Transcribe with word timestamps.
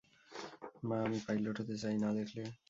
মা, 0.83 0.97
আমি 1.05 1.19
পাইলট 1.27 1.55
হতে 1.61 1.75
চাই 1.83 1.95
না 2.03 2.09
দেখলে? 2.17 2.43